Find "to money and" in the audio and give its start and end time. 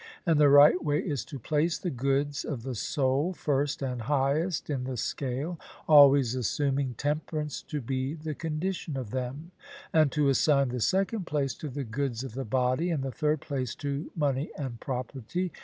13.75-14.79